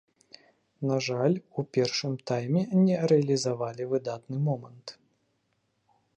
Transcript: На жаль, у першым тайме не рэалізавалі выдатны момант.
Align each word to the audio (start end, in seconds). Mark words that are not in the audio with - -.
На 0.91 0.95
жаль, 1.07 1.35
у 1.59 1.65
першым 1.77 2.13
тайме 2.31 2.61
не 2.89 2.97
рэалізавалі 3.13 3.83
выдатны 3.93 4.37
момант. 4.51 4.97